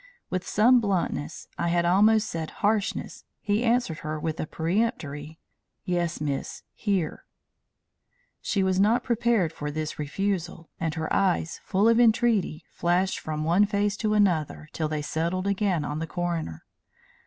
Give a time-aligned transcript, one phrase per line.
[0.31, 5.37] With some bluntness, I had almost said harshness, he answered her with a peremptory:
[5.85, 7.23] "Yes, miss, here."
[8.41, 13.43] She was not prepared for this refusal, and her eyes, full of entreaty, flashed from
[13.43, 16.65] one face to another till they settled again on the coroner.